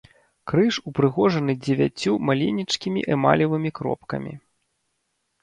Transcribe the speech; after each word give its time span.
Крыж 0.51 0.77
упрыгожаны 0.91 1.55
дзевяццю 1.65 2.13
маленечкімі 2.31 3.05
эмалевымі 3.17 3.69
кропкамі. 3.79 4.33